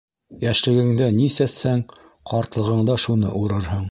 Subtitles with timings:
[0.45, 1.85] Йәшлегеңдә ни сәсһәң,
[2.31, 3.89] ҡартлығында шуны урырһың.